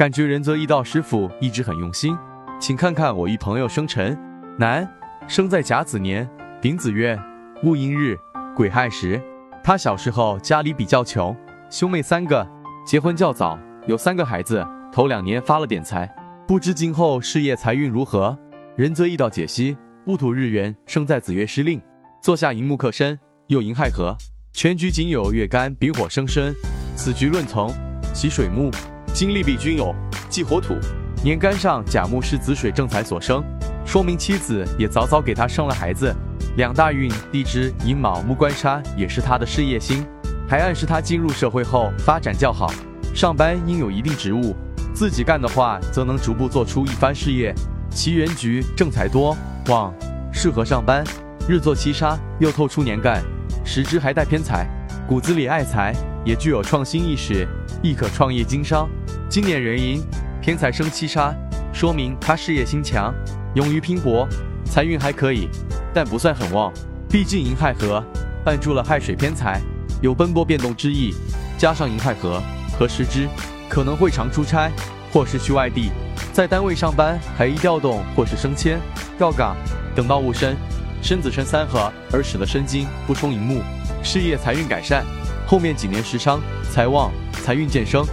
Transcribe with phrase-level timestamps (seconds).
[0.00, 2.16] 感觉仁泽易道师傅一直很用心。
[2.58, 4.18] 请看看我一朋友生辰，
[4.58, 4.90] 男，
[5.28, 6.26] 生在甲子年
[6.58, 7.20] 丙子月
[7.64, 8.16] 戊寅日
[8.56, 9.22] 癸亥时。
[9.62, 11.36] 他小时候家里比较穷，
[11.68, 12.48] 兄妹三个，
[12.86, 14.66] 结婚较早，有三个孩子。
[14.90, 16.10] 头两年发了点财，
[16.48, 18.34] 不知今后事业财运如何。
[18.76, 19.76] 仁泽易道解析：
[20.06, 21.78] 戊土日元生在子月失令，
[22.22, 24.16] 坐下寅木克申，又寅亥合，
[24.54, 26.54] 全局仅有月干丙火生申，
[26.96, 27.70] 此局论从，
[28.14, 28.70] 其水木，
[29.20, 29.94] 金利比均有，
[30.30, 30.78] 忌火土。
[31.22, 33.44] 年干上甲木是子水正财所生，
[33.84, 36.10] 说明妻子也早早给他生了孩子。
[36.56, 40.06] 两大运地支寅卯木官杀也是他的事业心，
[40.48, 42.72] 还暗示他进入社会后发展较好，
[43.14, 44.56] 上班应有一定职务。
[44.94, 47.54] 自己干的话，则能逐步做出一番事业。
[47.90, 49.92] 其原局正财多旺，
[50.32, 51.04] 适合上班。
[51.46, 53.22] 日坐七杀，又透出年干，
[53.66, 54.66] 时支还带偏财，
[55.06, 57.46] 骨子里爱财，也具有创新意识，
[57.82, 58.88] 亦可创业经商。
[59.30, 60.02] 今年壬寅，
[60.42, 61.32] 偏财生七杀，
[61.72, 63.14] 说明他事业心强，
[63.54, 64.28] 勇于拼搏，
[64.64, 65.48] 财运还可以，
[65.94, 66.72] 但不算很旺。
[67.08, 68.04] 毕竟寅亥合，
[68.44, 69.60] 绊住了亥水偏财，
[70.02, 71.14] 有奔波变动之意。
[71.56, 72.42] 加上寅亥合，
[72.76, 73.28] 合时之。
[73.68, 74.68] 可能会常出差，
[75.12, 75.92] 或是去外地，
[76.32, 78.80] 在单位上班还易调动或是升迁、
[79.16, 79.56] 调岗。
[79.94, 80.56] 等到戊申、
[81.00, 83.62] 申子申三合而使得申金不冲寅木，
[84.02, 85.04] 事业财运改善。
[85.46, 86.40] 后面几年时伤、
[86.72, 87.12] 财旺、
[87.44, 88.04] 财运渐升。